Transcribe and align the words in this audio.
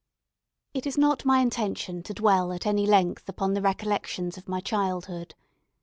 It 0.73 0.87
is 0.87 0.97
not 0.97 1.25
my 1.25 1.41
intention 1.41 2.01
to 2.01 2.13
dwell 2.15 2.51
at 2.53 2.65
any 2.65 2.87
length 2.87 3.29
upon 3.29 3.53
the 3.53 3.61
recollections 3.61 4.35
of 4.35 4.49
my 4.49 4.59
childhood. 4.59 5.35